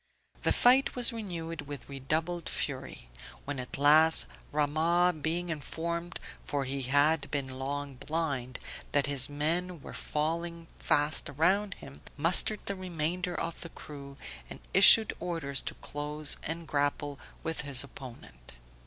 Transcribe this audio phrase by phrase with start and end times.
[0.41, 3.07] The fight was renewed with redoubled fury;
[3.45, 8.57] when at last, Rahmah, being informed (for he had been long blind)
[8.93, 14.17] that his men were falling fast around him, mustered the remainder of the crew,
[14.49, 18.53] and issued orders to close and grapple with his opponent.